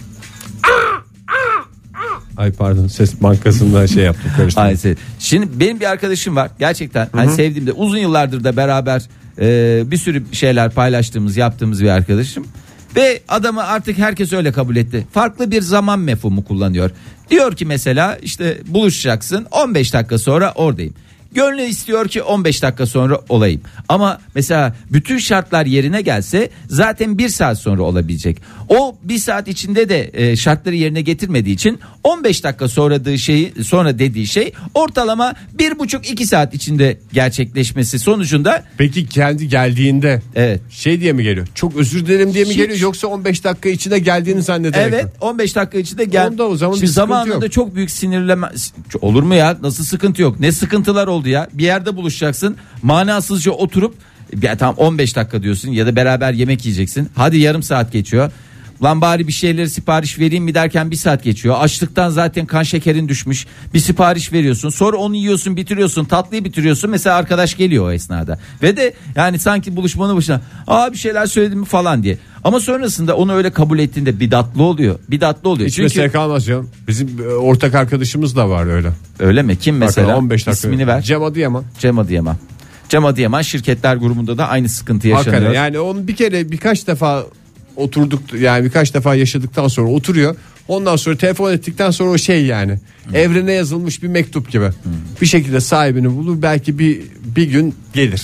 [2.37, 4.67] Ay pardon ses bankasında şey yaptım karıştırdım.
[4.67, 9.01] Ay, se- Şimdi benim bir arkadaşım var gerçekten hani sevdiğimde uzun yıllardır da beraber
[9.39, 12.47] e, bir sürü şeyler paylaştığımız yaptığımız bir arkadaşım
[12.95, 15.07] ve adamı artık herkes öyle kabul etti.
[15.11, 16.91] Farklı bir zaman mefhumu kullanıyor.
[17.29, 20.93] Diyor ki mesela işte buluşacaksın 15 dakika sonra oradayım.
[21.35, 23.61] Gönlü istiyor ki 15 dakika sonra olayım.
[23.89, 28.41] Ama mesela bütün şartlar yerine gelse zaten bir saat sonra olabilecek.
[28.69, 33.99] O bir saat içinde de e, şartları yerine getirmediği için 15 dakika sonra şeyi sonra
[33.99, 40.61] dediği şey ortalama bir buçuk iki saat içinde gerçekleşmesi sonucunda Peki kendi geldiğinde Evet.
[40.69, 41.47] şey diye mi geliyor?
[41.55, 42.57] Çok özür dilerim diye mi Hiç.
[42.57, 45.11] geliyor yoksa 15 dakika içinde geldiğini zannederek Evet mi?
[45.21, 46.27] 15 dakika içinde gel.
[46.27, 47.51] Onda o zaman Şimdi zamanında yok.
[47.51, 48.47] çok büyük sinirleme
[49.01, 49.57] olur mu ya?
[49.61, 50.39] Nasıl sıkıntı yok?
[50.39, 51.47] Ne sıkıntılar oldu ya?
[51.53, 52.57] Bir yerde buluşacaksın.
[52.81, 53.95] Manasızca oturup
[54.41, 57.09] ya tam 15 dakika diyorsun ya da beraber yemek yiyeceksin.
[57.15, 58.31] Hadi yarım saat geçiyor.
[58.83, 61.55] Lan bari bir şeyleri sipariş vereyim mi derken bir saat geçiyor.
[61.59, 63.45] Açlıktan zaten kan şekerin düşmüş.
[63.73, 64.69] Bir sipariş veriyorsun.
[64.69, 66.05] Sonra onu yiyorsun, bitiriyorsun.
[66.05, 66.89] Tatlıyı bitiriyorsun.
[66.89, 68.39] Mesela arkadaş geliyor o esnada.
[68.61, 72.17] Ve de yani sanki buluşmanın başına aa bir şeyler söyledim mi falan diye.
[72.43, 74.99] Ama sonrasında onu öyle kabul ettiğinde bidatlı oluyor.
[75.09, 75.67] Bidatlı oluyor.
[75.67, 76.69] Hiç Çünkü mesele kalmaz canım.
[76.87, 78.89] Bizim e, ortak arkadaşımız da var öyle.
[79.19, 79.57] öyle mi?
[79.59, 80.07] Kim mesela?
[80.07, 80.67] Mesela 15 dakika.
[80.67, 81.01] İsmini ver.
[81.01, 81.63] Cem Adıyaman.
[81.79, 82.37] Cem Adıyaman.
[82.89, 85.33] Cem Adıyaman şirketler grubunda da aynı sıkıntı yaşanıyor.
[85.33, 87.25] Hakikaten yani onu bir kere birkaç defa
[87.75, 90.35] oturduk yani birkaç defa yaşadıktan sonra oturuyor.
[90.67, 92.79] Ondan sonra telefon ettikten sonra o şey yani
[93.13, 94.69] evrene yazılmış bir mektup gibi.
[95.21, 97.01] Bir şekilde sahibini bulur belki bir
[97.35, 98.21] bir gün gelir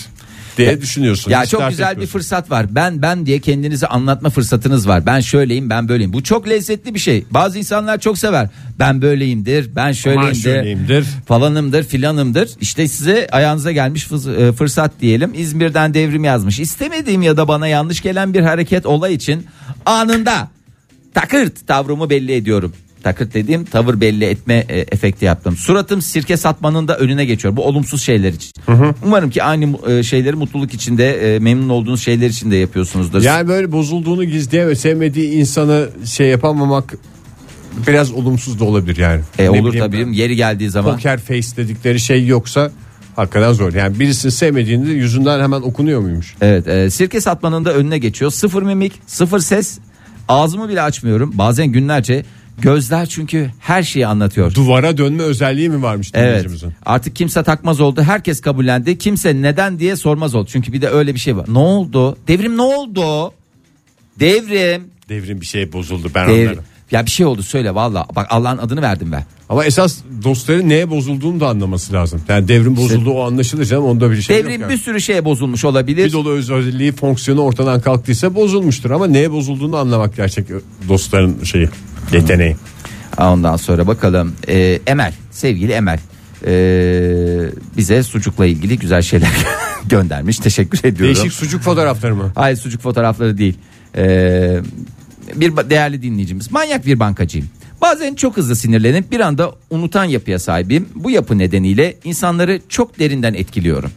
[0.65, 1.31] diye düşünüyorsun.
[1.31, 2.75] Ya çok güzel bir fırsat var.
[2.75, 5.05] Ben ben diye kendinizi anlatma fırsatınız var.
[5.05, 6.13] Ben şöyleyim, ben böyleyim.
[6.13, 7.25] Bu çok lezzetli bir şey.
[7.31, 8.49] Bazı insanlar çok sever.
[8.79, 11.05] Ben böyleyimdir, ben şöyleyimdir, şöyleyimdir.
[11.27, 12.49] falanımdır, filanımdır.
[12.61, 15.31] İşte size ayağınıza gelmiş e, fırsat diyelim.
[15.35, 16.59] İzmir'den devrim yazmış.
[16.59, 19.45] İstemediğim ya da bana yanlış gelen bir hareket olay için
[19.85, 20.47] anında
[21.13, 22.73] takırt tavrımı belli ediyorum.
[23.03, 25.55] Takırt dediğim tavır belli etme e, efekti yaptım.
[25.55, 27.55] Suratım sirke satmanın da önüne geçiyor.
[27.55, 28.51] Bu olumsuz şeyler için.
[29.05, 33.21] Umarım ki aynı e, şeyleri mutluluk içinde e, memnun olduğunuz şeyler için de yapıyorsunuzdur.
[33.21, 36.93] Yani böyle bozulduğunu gizleyen ve sevmediği insanı şey yapamamak
[37.87, 39.21] biraz olumsuz da olabilir yani.
[39.39, 40.95] E, Ne olur tabii ben, yeri geldiği zaman.
[40.95, 42.71] Poker face dedikleri şey yoksa
[43.15, 43.73] hakikaten zor.
[43.73, 46.35] Yani birisini sevmediğinde yüzünden hemen okunuyor muymuş?
[46.41, 48.31] Evet e, sirke satmanın da önüne geçiyor.
[48.31, 49.79] Sıfır mimik sıfır ses
[50.27, 51.31] ağzımı bile açmıyorum.
[51.33, 52.25] Bazen günlerce
[52.61, 54.53] Gözler çünkü her şeyi anlatıyor.
[54.53, 56.27] Duvara dönme özelliği mi varmış Evet.
[56.27, 56.73] dinleyicimizin?
[56.85, 58.01] Artık kimse takmaz oldu.
[58.01, 58.97] Herkes kabullendi.
[58.97, 60.49] Kimse neden diye sormaz oldu.
[60.51, 61.45] Çünkü bir de öyle bir şey var.
[61.47, 62.17] Ne oldu?
[62.27, 63.33] Devrim ne oldu?
[64.19, 64.83] Devrim.
[65.09, 66.47] Devrin bir şey bozuldu ben Devrim.
[66.47, 66.63] anlarım.
[66.91, 68.05] Ya bir şey oldu söyle valla.
[68.15, 69.25] Bak Allah'ın adını verdim ben.
[69.49, 72.21] Ama esas dostların neye bozulduğunu da anlaması lazım.
[72.29, 74.45] Yani devrin bozulduğu o anlaşılır canım onda bir şey yok.
[74.45, 74.71] Devrim yani.
[74.73, 76.05] bir sürü şeye bozulmuş olabilir.
[76.05, 80.47] Bir dolu özelliği fonksiyonu ortadan kalktıysa bozulmuştur ama neye bozulduğunu anlamak gerçek
[80.89, 81.69] dostların şeyi
[82.13, 82.55] yeteneği.
[83.17, 85.99] Ondan sonra bakalım Ee, Emel sevgili Emel
[86.45, 89.29] ee, bize sucukla ilgili güzel şeyler
[89.85, 91.15] göndermiş teşekkür ediyorum.
[91.15, 92.31] Değişik sucuk fotoğrafları mı?
[92.35, 93.57] Hayır sucuk fotoğrafları değil.
[93.95, 94.59] Ee,
[95.35, 97.49] bir değerli dinleyicimiz manyak bir bankacıyım.
[97.81, 100.89] Bazen çok hızlı sinirlenip bir anda unutan yapıya sahibim.
[100.95, 103.91] Bu yapı nedeniyle insanları çok derinden etkiliyorum.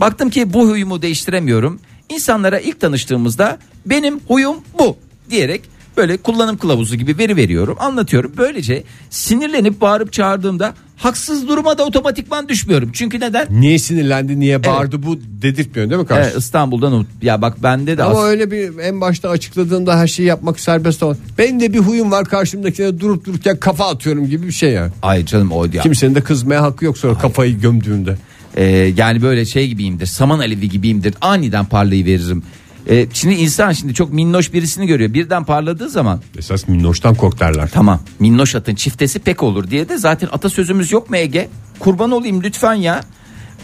[0.00, 1.80] Baktım ki bu huyumu değiştiremiyorum.
[2.08, 4.96] İnsanlara ilk tanıştığımızda benim huyum bu
[5.30, 5.62] diyerek
[5.96, 8.32] böyle kullanım kılavuzu gibi veri veriyorum anlatıyorum.
[8.36, 12.90] Böylece sinirlenip bağırıp çağırdığımda haksız duruma da otomatikman düşmüyorum.
[12.92, 13.46] Çünkü neden?
[13.50, 16.30] Niye sinirlendi niye bağırdı bu dedirtmiyor değil mi karşı?
[16.30, 20.60] Evet, İstanbul'dan ya bak bende de Ama öyle bir en başta açıkladığında her şeyi yapmak
[20.60, 21.16] serbest olan.
[21.38, 24.92] Benim de bir huyum var karşımdakine durup dururken kafa atıyorum gibi bir şey yani.
[25.02, 25.82] Ay canım o ya.
[25.82, 28.16] Kimsenin de kızmaya hakkı yok sonra kafayı gömdüğünde.
[28.56, 28.64] Ee,
[28.96, 30.06] yani böyle şey gibiyimdir.
[30.06, 31.14] Saman alevi gibiyimdir.
[31.20, 32.42] Aniden parlayıveririm.
[32.90, 35.14] Ee, şimdi insan şimdi çok minnoş birisini görüyor.
[35.14, 37.70] Birden parladığı zaman Esas minnoştan kork derler.
[37.72, 41.48] tamam minnoş atın çiftesi pek olur diye de zaten atasözümüz yok mu Ege?
[41.78, 43.00] Kurban olayım lütfen ya.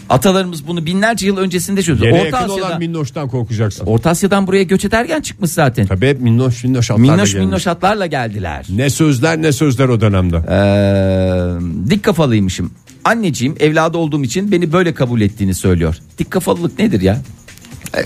[0.09, 2.05] Atalarımız bunu binlerce yıl öncesinde çözdü.
[2.05, 3.85] Yere Orta yakın olan Asya'da, minnoştan korkacaksın.
[3.85, 5.87] Orta Asya'dan buraya göç ederken çıkmış zaten.
[5.87, 7.45] Tabii hep minnoş minnoş atlarla Minnoş gelmiş.
[7.45, 8.65] minnoş atlarla geldiler.
[8.69, 10.35] Ne sözler ne sözler o dönemde.
[10.37, 12.71] Ee, dik kafalıymışım.
[13.05, 15.95] Anneciğim evladı olduğum için beni böyle kabul ettiğini söylüyor.
[16.17, 17.21] Dik kafalılık nedir ya?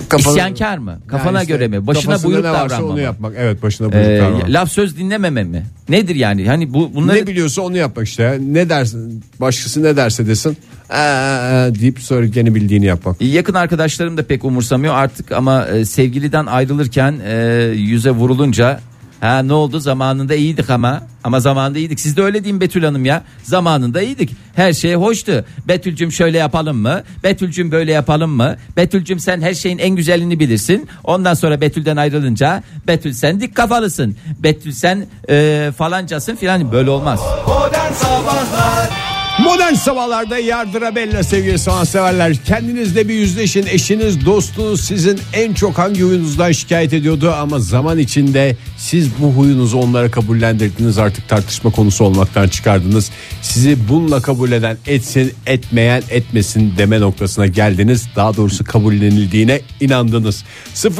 [0.10, 1.00] Kafanı- İsyankar mı?
[1.08, 1.88] Kafana Yani işte göre mi?
[1.88, 3.02] Başına buyruk davranma onu mı?
[3.02, 3.34] yapmak.
[3.38, 4.50] Evet başına buyruk Ee, davranmak.
[4.50, 5.66] laf söz dinlememe mi?
[5.90, 6.48] Nedir yani?
[6.48, 8.38] Hani bu bunları Ne biliyorsa onu yapmak işte.
[8.42, 10.58] Ne dersin başkası ne derse desin.
[10.90, 13.22] Ee, ee, deyip sonra gene bildiğini yapmak.
[13.22, 17.36] yakın arkadaşlarım da pek umursamıyor artık ama e, sevgiliden ayrılırken e,
[17.76, 18.80] yüze vurulunca
[19.22, 22.00] ha ne oldu zamanında iyiydik ama ama zamanında iyiydik.
[22.00, 23.24] Siz de öyle deyin Betül Hanım ya.
[23.44, 24.36] Zamanında iyiydik.
[24.56, 25.46] Her şey hoştu.
[25.68, 27.02] Betülcüm şöyle yapalım mı?
[27.24, 28.56] Betülcüm böyle yapalım mı?
[28.78, 30.90] Betülcüm sen her şeyin en güzelini bilirsin.
[31.04, 34.18] Ondan sonra Betül'den ayrılınca Betül sen dik kafalısın.
[34.40, 37.20] Betül sen e, falancasın filan böyle olmaz.
[37.48, 39.01] Modern Sabahlar
[39.40, 42.36] Modern sabahlarda yardıra bella sevgili sanatseverler.
[42.46, 43.66] Kendinizle bir yüzleşin.
[43.66, 49.78] Eşiniz, dostunuz sizin en çok hangi huyunuzdan şikayet ediyordu ama zaman içinde siz bu huyunuzu
[49.78, 50.98] onlara kabullendirdiniz.
[50.98, 53.12] Artık tartışma konusu olmaktan çıkardınız.
[53.42, 58.08] Sizi bununla kabul eden etsin, etmeyen etmesin deme noktasına geldiniz.
[58.16, 60.44] Daha doğrusu kabullenildiğine inandınız.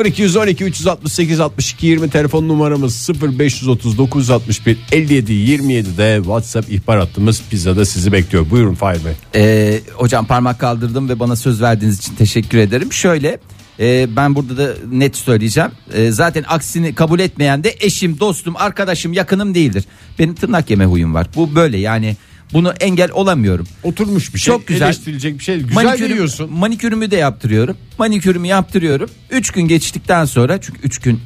[0.06, 7.86] 0212 368 62 20 telefon numaramız 0539 61 57 27 de WhatsApp ihbar hattımız pizzada
[7.86, 8.21] sizi bekliyor.
[8.50, 9.14] Buyurun Fahir Bey.
[9.36, 12.94] Ee, hocam parmak kaldırdım ve bana söz verdiğiniz için teşekkür ederim.
[12.94, 13.40] Şöyle
[13.80, 15.72] e, ben burada da net söyleyeceğim.
[15.94, 19.84] E, zaten aksini kabul etmeyen de eşim, dostum, arkadaşım, yakınım değildir.
[20.20, 21.28] Benim tırnak yeme huyum var.
[21.36, 22.16] Bu böyle yani
[22.54, 23.68] bunu engel olamıyorum.
[23.84, 24.54] Oturmuş bir şey.
[24.54, 24.86] Çok güzel.
[24.86, 25.62] Eleştirilecek bir şey.
[25.62, 26.54] Güzel Manikürüm- yiyorsun.
[26.54, 27.78] Manikürümü de yaptırıyorum.
[28.00, 29.10] Manikürümü yaptırıyorum.
[29.30, 31.20] 3 gün geçtikten sonra çünkü 3 gün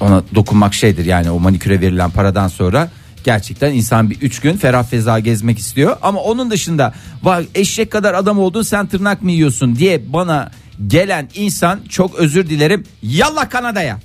[0.00, 2.90] ona dokunmak şeydir yani o maniküre verilen paradan sonra
[3.24, 5.96] gerçekten insan bir 3 gün ferah feza gezmek istiyor.
[6.02, 10.50] Ama onun dışında var eşek kadar adam oldun sen tırnak mı yiyorsun diye bana
[10.86, 12.84] gelen insan çok özür dilerim.
[13.02, 13.98] Yallah Kanada'ya.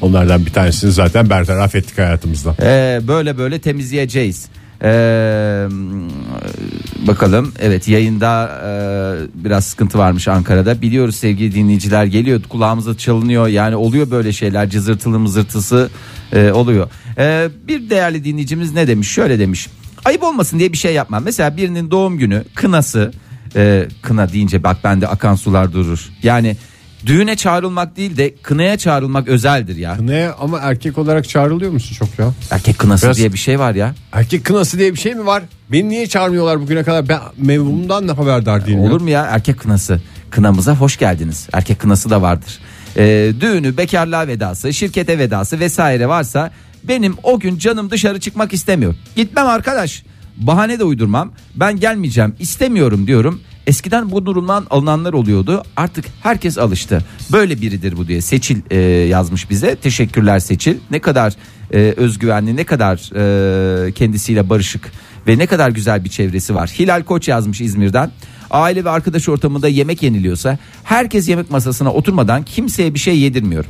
[0.00, 2.56] Onlardan bir tanesini zaten bertaraf ettik hayatımızda.
[2.62, 4.48] Ee, böyle böyle temizleyeceğiz.
[4.82, 5.66] Ee,
[7.06, 7.52] bakalım.
[7.60, 8.70] Evet yayında e,
[9.44, 10.82] biraz sıkıntı varmış Ankara'da.
[10.82, 13.48] Biliyoruz sevgili dinleyiciler geliyor kulağımıza çalınıyor.
[13.48, 15.90] Yani oluyor böyle şeyler cızırtılı mızırtısı
[16.32, 16.88] e, oluyor.
[17.18, 19.08] Ee, bir değerli dinleyicimiz ne demiş?
[19.08, 19.68] Şöyle demiş.
[20.04, 21.24] Ayıp olmasın diye bir şey yapmam.
[21.24, 23.12] Mesela birinin doğum günü kınası
[23.56, 26.10] e, kına deyince bak bende akan sular durur.
[26.22, 26.56] Yani
[27.06, 32.18] düğüne çağrılmak değil de kınaya çağrılmak özeldir ya Ne ama erkek olarak çağrılıyor musun çok
[32.18, 32.32] ya?
[32.50, 35.42] erkek kınası Biraz- diye bir şey var ya Erkek kınası diye bir şey mi var?
[35.72, 37.08] Beni niye çağırmıyorlar bugüne kadar?
[37.08, 38.80] Ben mevhumdan da haberdar değilim.
[38.80, 40.00] Olur mu ya erkek kınası?
[40.30, 41.48] Kınamıza hoş geldiniz.
[41.52, 42.58] Erkek kınası da vardır.
[42.96, 46.50] Ee, düğünü, bekarlığa vedası, şirkete vedası vesaire varsa
[46.84, 48.94] benim o gün canım dışarı çıkmak istemiyor.
[49.16, 50.02] Gitmem arkadaş.
[50.36, 51.32] Bahane de uydurmam.
[51.54, 53.40] Ben gelmeyeceğim, istemiyorum diyorum.
[53.66, 55.62] Eskiden bu durumdan alınanlar oluyordu.
[55.76, 57.02] Artık herkes alıştı.
[57.32, 58.76] Böyle biridir bu diye Seçil e,
[59.08, 59.76] yazmış bize.
[59.76, 60.76] Teşekkürler Seçil.
[60.90, 61.34] Ne kadar
[61.72, 62.96] e, özgüvenli, ne kadar
[63.86, 64.92] e, kendisiyle barışık
[65.26, 66.68] ve ne kadar güzel bir çevresi var.
[66.78, 68.10] Hilal Koç yazmış İzmir'den.
[68.50, 73.64] Aile ve arkadaş ortamında yemek yeniliyorsa herkes yemek masasına oturmadan kimseye bir şey yedirmiyor.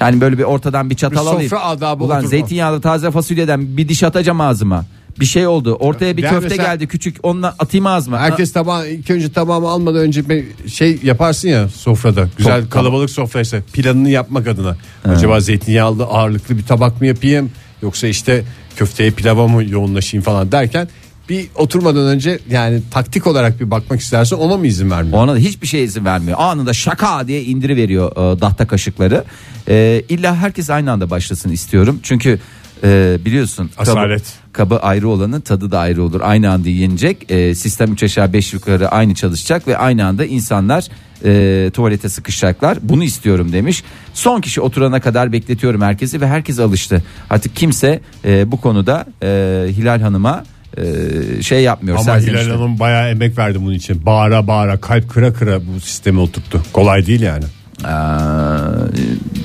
[0.00, 1.50] Yani böyle bir ortadan bir çatal Bir alayım.
[1.50, 2.28] sofra adabı Ulan oturma.
[2.30, 4.84] zeytinyağlı taze fasulyeden bir diş atacağım ağzıma.
[5.20, 5.74] Bir şey oldu.
[5.74, 7.16] Ortaya bir Ben köfte mesela- geldi küçük.
[7.22, 8.18] Onunla atayım ağzıma.
[8.18, 12.28] Herkes tabağı ilk önce tabağımı almadan önce bir şey yaparsın ya sofrada.
[12.36, 14.76] Güzel Çok- kalabalık sofraysa planını yapmak adına.
[15.04, 17.50] Acaba zeytinyağlı ağırlıklı bir tabak mı yapayım
[17.82, 18.44] yoksa işte
[18.76, 20.88] köfteye pilava mı yoğunlaşayım falan derken
[21.28, 25.18] bir oturmadan önce yani taktik olarak bir bakmak istersen ona mı izin vermiyor?
[25.18, 26.38] Ona da hiçbir şey izin vermiyor.
[26.40, 29.24] Anında şaka diye indiri veriyor e, dahta kaşıkları.
[29.68, 32.00] E, illa herkes aynı anda başlasın istiyorum.
[32.02, 32.38] Çünkü
[32.84, 34.22] e, biliyorsun kabı, Asalet.
[34.52, 36.20] kabı ayrı olanın tadı da ayrı olur.
[36.24, 37.30] Aynı anda yenecek.
[37.30, 40.84] E, sistem 3 aşağı 5 yukarı aynı çalışacak ve aynı anda insanlar
[41.24, 42.78] e, tuvalete sıkışacaklar.
[42.82, 43.84] Bunu istiyorum demiş.
[44.14, 47.02] Son kişi oturana kadar bekletiyorum herkesi ve herkes alıştı.
[47.30, 49.26] Artık kimse e, bu konuda e,
[49.68, 50.44] Hilal Hanım'a
[50.76, 51.98] e, şey yapmıyor.
[52.00, 52.18] Ama.
[52.18, 54.06] Hilal Hanım bayağı emek verdi bunun için.
[54.06, 56.62] Bağıra bağıra kalp kıra kıra bu sistemi oturttu.
[56.72, 57.44] Kolay değil yani.
[57.84, 57.88] Ee,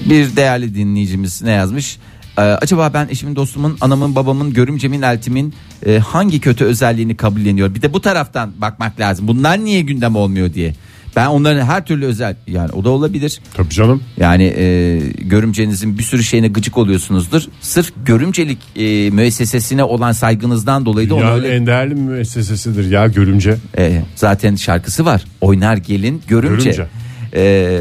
[0.10, 1.98] bir değerli dinleyicimiz ne yazmış?
[2.42, 5.54] Ee, acaba ben eşimin, dostumun, anamın, babamın, görümcemin, eltimin
[5.86, 7.76] e, hangi kötü özelliğini kabulleniyor?
[7.76, 9.28] Bir de bu taraftan bakmak lazım.
[9.28, 10.74] Bunlar niye gündem olmuyor diye.
[11.16, 13.40] Ben onların her türlü özel yani o da olabilir.
[13.54, 14.04] Tabii canım.
[14.18, 17.42] Yani e, görümcenizin bir sürü şeyine gıcık oluyorsunuzdur.
[17.62, 23.56] Sırf görümcelik e, müessesesine olan saygınızdan dolayı da Ya öyle en değerli müessesesidir ya görümce.
[23.78, 25.24] e, zaten şarkısı var.
[25.42, 26.64] Oynar gelin görümce.
[26.64, 26.88] Görümce.
[27.34, 27.40] E,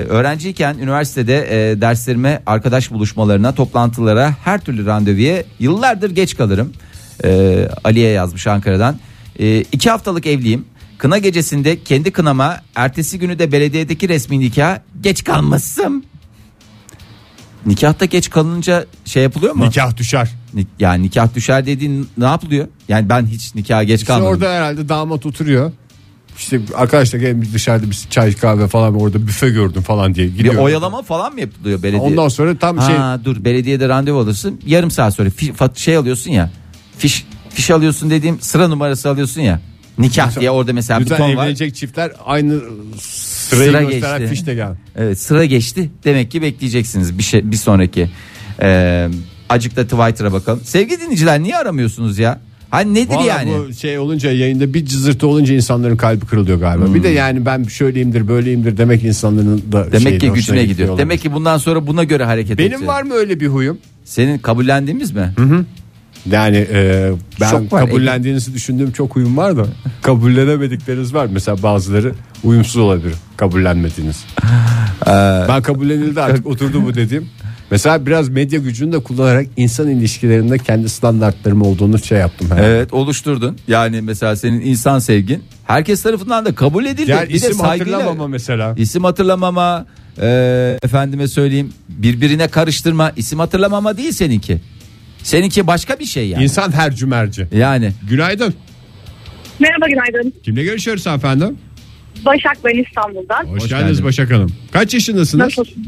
[0.08, 1.36] öğrenciyken üniversitede
[1.72, 6.72] e, derslerime, arkadaş buluşmalarına, toplantılara, her türlü randevuya yıllardır geç kalırım.
[7.24, 8.96] E, Ali'ye yazmış Ankara'dan.
[9.38, 10.64] E, iki haftalık evliyim.
[10.98, 16.04] Kına gecesinde kendi kınama, ertesi günü de belediyedeki resmi nikah geç kalmışsın.
[17.66, 19.64] Nikahta geç kalınca şey yapılıyor mu?
[19.64, 20.30] Nikah düşer.
[20.54, 22.68] Ni- Yani nikah düşer dediğin ne yapılıyor?
[22.88, 24.32] Yani ben hiç nikaha geç İşte kalmadım.
[24.32, 25.72] orada herhalde damat oturuyor.
[26.40, 30.32] İşte arkadaşlar gelin biz dışarıda bir çay kahve falan orada büfe gördüm falan diye Bir
[30.36, 30.54] gidiyor.
[30.54, 32.02] oyalama falan mı yapılıyor belediye?
[32.02, 34.60] Ondan sonra tam şey Ha dur belediyede randevu alırsın.
[34.66, 36.50] Yarım saat sonra fi- fa- şey alıyorsun ya.
[36.98, 39.60] Fiş fiş alıyorsun dediğim sıra numarası alıyorsun ya.
[39.98, 41.42] Nikah diye orada mesela lütfen buton var.
[41.44, 42.60] evlenecek çiftler aynı
[43.00, 44.34] sırayı Sıra gösteren geçti.
[44.34, 44.74] fişte gel.
[44.96, 45.90] Evet sıra geçti.
[46.04, 48.10] Demek ki bekleyeceksiniz bir şey bir sonraki.
[48.62, 49.08] Ee,
[49.48, 50.60] acık da Twitter'a bakalım.
[50.64, 52.40] Sevgili dinleyiciler niye aramıyorsunuz ya?
[52.70, 53.52] Hani nedir Vallahi yani?
[53.68, 56.94] bu şey olunca yayında bir cızırtı olunca insanların kalbi kırılıyor galiba.
[56.94, 59.92] Bir de yani ben şöyleyimdir böyleyimdir demek insanların da Hmm.
[59.92, 60.88] Demek şeyine, ki gücüne gidiyor.
[60.88, 61.02] olabilir.
[61.04, 62.88] Demek ki bundan sonra buna göre hareket benim edeceğiz.
[62.88, 63.78] var mı öyle bir huyum?
[64.04, 65.34] Senin kabullendiğimiz mi?
[66.30, 69.66] Yani e, ben Çok var, kabullendiğinizi düşündüğüm çok huyum var da
[70.02, 71.28] kabullenemedikleriniz var.
[71.32, 72.12] Mesela bazıları
[72.44, 74.24] uyumsuz olabilir kabullenmediğiniz.
[75.06, 75.10] Ee,
[75.48, 77.28] ben kabullenildi artık oturdu bu dediğim.
[77.70, 82.50] Mesela biraz medya gücünü de kullanarak insan ilişkilerinde kendi standartlarım olduğunu şey yaptım.
[82.50, 82.66] herhalde.
[82.66, 83.58] Evet oluşturdun.
[83.68, 87.10] Yani mesela senin insan sevgin herkes tarafından da kabul edildi.
[87.10, 87.96] Yani bir de isim saygıyla.
[87.98, 88.74] hatırlamama mesela.
[88.78, 89.86] İsim hatırlamama,
[90.20, 93.12] e, efendime söyleyeyim birbirine karıştırma.
[93.16, 94.60] isim hatırlamama değil seninki.
[95.22, 96.44] Seninki başka bir şey yani.
[96.44, 97.48] İnsan her cümerci.
[97.52, 98.54] Yani Günaydın.
[99.58, 100.34] Merhaba günaydın.
[100.42, 101.58] Kimle görüşüyoruz efendim?
[102.26, 103.44] Başak ben İstanbul'dan.
[103.46, 104.04] Hoş, Hoş geldiniz.
[104.04, 104.52] Başak Hanım.
[104.72, 105.44] Kaç yaşındasınız?
[105.44, 105.86] Nasılsın?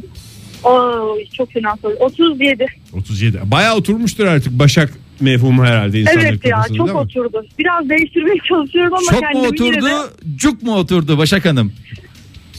[0.65, 1.95] Oo, çok fena soru.
[1.95, 2.67] 37.
[2.93, 3.41] 37.
[3.45, 7.01] Bayağı oturmuştur artık Başak mevhumu herhalde insanların evet ya kafasında çok değil mi?
[7.03, 7.47] oturdu.
[7.59, 11.73] Biraz değiştirmeye çalışıyorum ama çok mu kendimi yine oturdu, de cuk mu oturdu Başak Hanım?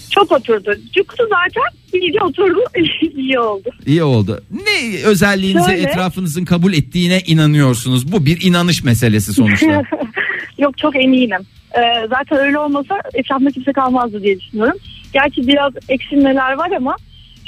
[0.09, 0.75] çok oturdu.
[0.95, 2.59] Cuktu zaten iyice oturdu.
[3.17, 3.69] İyi oldu.
[3.85, 4.41] İyi oldu.
[4.51, 5.81] Ne özelliğinizi Şöyle.
[5.81, 8.11] etrafınızın kabul ettiğine inanıyorsunuz?
[8.11, 9.83] Bu bir inanış meselesi sonuçta.
[10.57, 11.39] Yok çok eminim.
[11.77, 14.77] Ee, zaten öyle olmasa etrafımda kimse kalmazdı diye düşünüyorum.
[15.13, 16.95] Gerçi biraz eksilmeler var ama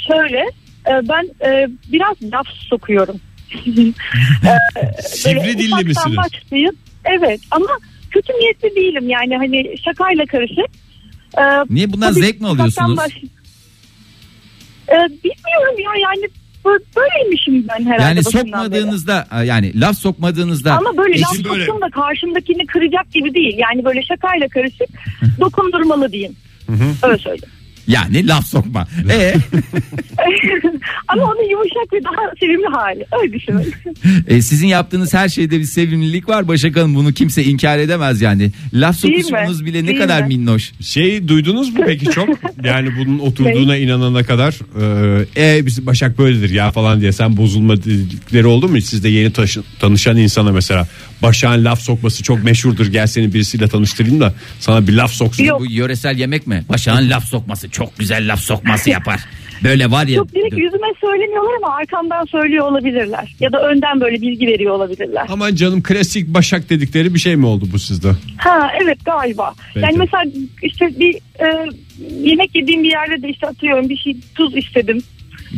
[0.08, 0.38] şöyle
[0.86, 3.20] e, ben e, biraz laf sokuyorum.
[3.66, 6.16] Ee, Sivri dilli misiniz?
[6.16, 7.66] başlayıp- evet ama
[8.10, 10.70] kötü niyetli değilim yani hani şakayla karışık.
[11.70, 12.96] Niye bundan tabii zevk mi alıyorsunuz?
[12.96, 13.22] baş-
[15.24, 16.28] bilmiyorum ya yani
[16.64, 18.02] bö- böyleymişim ben herhalde.
[18.02, 18.50] Yani başından beri.
[18.52, 23.56] sokmadığınızda yani laf sokmadığınızda Ama böyle laf böyle- soktum da karşımdakini kıracak gibi değil.
[23.58, 24.88] Yani böyle şakayla karışık
[25.40, 26.36] dokundurmalı diyeyim.
[27.02, 27.52] Öyle söyleyeyim.
[27.88, 28.88] Yani laf sokma.
[29.10, 29.34] E,
[31.08, 33.06] Ama onun yumuşak ve daha sevimli hali.
[33.22, 33.74] Öyle düşünün.
[34.28, 38.50] e, sizin yaptığınız her şeyde bir sevimlilik var Başak Hanım bunu kimse inkar edemez yani.
[38.74, 39.22] Laf Değil mi?
[39.22, 40.28] sokuşunuz bile ne Değil kadar mi?
[40.28, 40.72] minnoş.
[40.80, 42.28] Şey duydunuz mu peki çok?
[42.64, 44.54] Yani bunun oturduğuna inanana kadar
[45.36, 48.80] e, e biz Başak böyledir ya falan diye sen bozulma dedikleri oldu mu?
[48.80, 50.88] Sizde yeni taşı- tanışan insana mesela
[51.22, 52.86] Başak'ın laf sokması çok meşhurdur.
[52.86, 55.44] Gel seni birisiyle tanıştırayım da sana bir laf soksun.
[55.44, 55.60] Yok.
[55.60, 56.64] Bu yöresel yemek mi?
[56.68, 59.20] Başak'ın laf sokması çok güzel laf sokması yapar.
[59.64, 60.16] Böyle var ya.
[60.16, 63.34] Çok direkt yüzüme söylemiyorlar ama arkamdan söylüyor olabilirler.
[63.40, 65.26] Ya da önden böyle bilgi veriyor olabilirler.
[65.28, 68.08] Aman canım klasik Başak dedikleri bir şey mi oldu bu sizde?
[68.36, 69.54] Ha evet galiba.
[69.74, 69.86] Peki.
[69.86, 70.24] Yani mesela
[70.62, 71.66] işte bir e,
[72.30, 75.02] yemek yediğim bir yerde de işte atıyorum bir şey tuz istedim.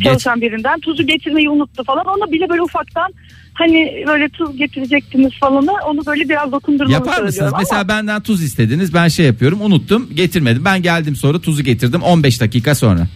[0.03, 2.05] çalışan birinden tuzu getirmeyi unuttu falan.
[2.05, 3.13] Ona bile böyle ufaktan
[3.59, 7.35] hani böyle tuz getirecektiniz falan onu böyle biraz dokundurmanı Yapar mısınız?
[7.35, 8.93] söylüyorum Mesela ama benden tuz istediniz.
[8.93, 9.61] Ben şey yapıyorum.
[9.61, 10.65] Unuttum, getirmedim.
[10.65, 13.07] Ben geldim sonra tuzu getirdim 15 dakika sonra.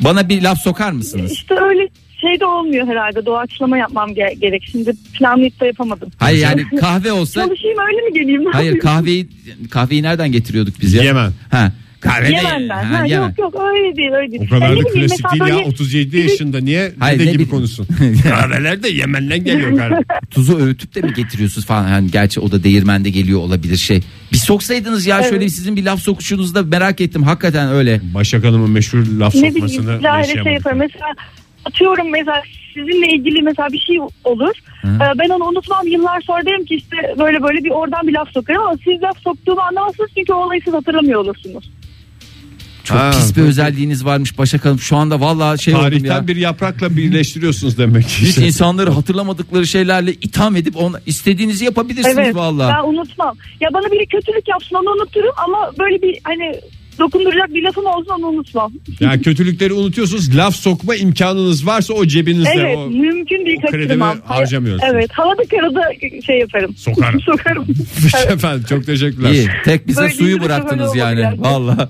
[0.00, 1.32] Bana bir laf sokar mısınız?
[1.32, 1.88] işte öyle
[2.20, 4.62] şey de olmuyor herhalde doğaçlama yapmam ge- gerek.
[4.72, 6.08] Şimdi planlayıp da yapamadım.
[6.18, 8.44] Hayır yani kahve olsa Çalışayım öyle mi geleyim?
[8.52, 9.28] Hayır kahveyi
[9.70, 11.02] kahveyi nereden getiriyorduk biz ya?
[11.02, 11.30] Yemen.
[11.50, 11.72] Ha.
[12.00, 12.84] Kahve Yemen'den.
[12.84, 13.26] Ha, Ha, Yemen.
[13.28, 14.42] yok yok öyle değil öyle değil.
[14.46, 15.56] O kadar Yani da bileyim, klasik değil ya.
[15.56, 17.50] böyle 37 yaşında niye Hayır, ne gibi bileyim.
[17.50, 17.86] konuşsun?
[18.22, 19.98] Kahveler de Yemen'den geliyor galiba.
[20.30, 21.88] Tuzu öğütüp de mi getiriyorsunuz falan?
[21.88, 24.00] Yani gerçi o da değirmende geliyor olabilir şey.
[24.32, 25.52] Bir soksaydınız ya şöyle Evet.
[25.52, 27.22] sizin bir laf sokuşunuzda merak ettim.
[27.22, 28.00] Hakikaten öyle.
[28.14, 30.72] Başak Hanım'ın meşhur laf ne bileyim sokmasını öyle şey.
[30.74, 31.06] Mesela
[31.64, 32.42] atıyorum mesela
[32.74, 34.52] sizinle ilgili mesela bir şey olur.
[34.84, 38.28] Ee, ben onu unutmam yıllar sonra derim ki işte böyle böyle bir oradan bir laf
[38.34, 41.70] sokarım ama siz laf soktuğumu anlamazsınız çünkü o olayı siz hatırlamıyor olursunuz.
[42.86, 43.44] Çok Ha, pis bir tabii.
[43.44, 44.78] özelliğiniz varmış Başak Hanım.
[44.80, 46.26] Şu anda vallahi şey oldum Tarihten ya.
[46.28, 48.22] bir yaprakla birleştiriyorsunuz demek ki.
[48.26, 52.74] Hiç insanları hatırlamadıkları şeylerle itham edip ona istediğinizi yapabilirsiniz Evet vallahi.
[52.84, 53.36] ben unutmam.
[53.60, 56.60] Ya bana biri kötülük yapsın onu unuturum ama böyle bir hani
[56.98, 58.72] dokunduracak bir lafım olsun onu unutmam.
[59.00, 60.36] Yani kötülükleri unutuyorsunuz.
[60.36, 62.50] Laf sokma imkanınız varsa o cebinizde.
[62.54, 62.86] Evet o...
[62.90, 64.18] mümkün değil o kredimi kaçırmam.
[64.24, 64.92] harcamıyorsunuz.
[64.94, 65.80] Evet havada karada
[66.26, 66.74] şey yaparım.
[66.76, 67.20] Sokarım.
[67.26, 67.66] Sokarım.
[68.12, 69.30] Peki efendim çok teşekkürler.
[69.30, 69.48] İyi.
[69.64, 71.16] Tek bize Böyle suyu İngilizce bıraktınız böyle yani.
[71.20, 71.44] gerçekten.
[71.52, 71.88] Vallahi.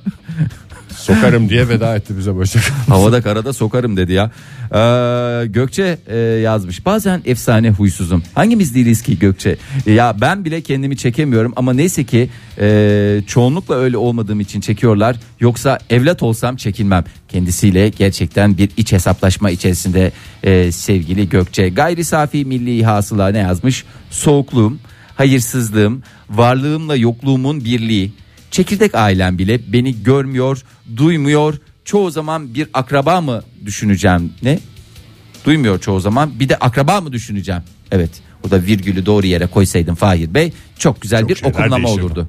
[1.06, 2.62] Sokarım diye veda etti bize Başak.
[2.88, 4.30] Havada karada sokarım dedi ya.
[4.74, 6.86] Ee, Gökçe e, yazmış.
[6.86, 8.22] Bazen efsane huysuzum.
[8.34, 9.56] Hangimiz değiliz ki Gökçe?
[9.86, 12.28] Ya ben bile kendimi çekemiyorum ama neyse ki
[12.60, 15.16] e, çoğunlukla öyle olmadığım için çekiyorlar.
[15.40, 17.04] Yoksa evlat olsam çekinmem.
[17.28, 21.68] Kendisiyle gerçekten bir iç hesaplaşma içerisinde e, sevgili Gökçe.
[21.68, 23.84] Gayri safi milli hasıla ne yazmış?
[24.10, 24.78] Soğukluğum,
[25.16, 28.12] hayırsızlığım, varlığımla yokluğumun birliği.
[28.56, 30.62] Çekirdek ailem bile beni görmüyor,
[30.96, 31.54] duymuyor.
[31.84, 34.32] Çoğu zaman bir akraba mı düşüneceğim?
[34.42, 34.58] Ne?
[35.44, 36.40] Duymuyor çoğu zaman.
[36.40, 37.62] Bir de akraba mı düşüneceğim?
[37.92, 38.10] Evet.
[38.46, 42.04] O da virgülü doğru yere koysaydım Fahir Bey çok güzel Çok bir şeyler okunlama değişirdi.
[42.04, 42.28] olurdu.